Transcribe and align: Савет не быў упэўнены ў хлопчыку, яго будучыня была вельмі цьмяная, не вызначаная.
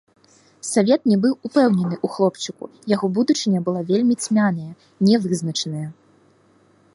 Савет 0.67 1.01
не 1.09 1.17
быў 1.25 1.33
упэўнены 1.47 1.95
ў 2.05 2.07
хлопчыку, 2.15 2.65
яго 2.95 3.05
будучыня 3.19 3.59
была 3.69 3.81
вельмі 3.91 4.15
цьмяная, 4.23 4.71
не 5.11 5.15
вызначаная. 5.27 5.85